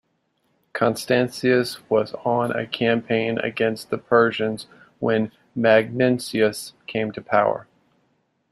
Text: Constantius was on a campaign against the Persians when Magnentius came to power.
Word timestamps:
Constantius 0.73 1.87
was 1.87 2.15
on 2.25 2.51
a 2.53 2.65
campaign 2.65 3.37
against 3.37 3.91
the 3.91 3.99
Persians 3.99 4.65
when 4.97 5.31
Magnentius 5.55 6.73
came 6.87 7.11
to 7.11 7.21
power. 7.21 7.67